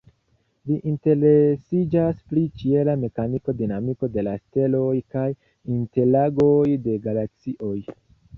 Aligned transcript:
Li 0.67 0.75
interesiĝas 0.91 2.23
pri 2.31 2.43
ĉiela 2.61 2.95
mekaniko, 3.01 3.55
dinamiko 3.59 4.09
de 4.17 4.25
la 4.29 4.33
steloj 4.41 4.95
kaj 5.17 5.27
interagoj 5.77 6.65
de 6.89 6.99
galaksioj. 7.07 7.77